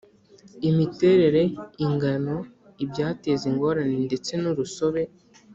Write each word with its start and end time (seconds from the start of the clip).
imiterere 0.69 1.41
ingano 1.85 2.35
ibyateza 2.83 3.43
ingorane 3.51 3.97
ndetse 4.07 4.31
nurusobe 4.41 5.01